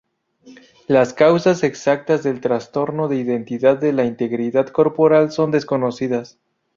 Las 0.87 1.13
causas 1.13 1.63
exactas 1.63 2.23
del 2.23 2.41
trastorno 2.41 3.07
de 3.07 3.17
identidad 3.17 3.77
de 3.77 3.93
la 3.93 4.03
integridad 4.03 4.65
corporal 4.69 5.31
son 5.31 5.51
desconocidas. 5.51 6.39